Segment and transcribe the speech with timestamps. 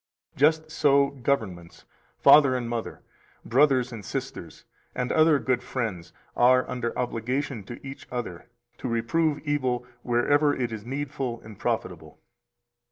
[0.35, 1.85] Just so governments,
[2.17, 3.03] father and mother,
[3.45, 8.47] brothers and sisters, and other good friends, are under obligation to each other
[8.79, 12.19] to reprove evil wherever it is needful and profitable.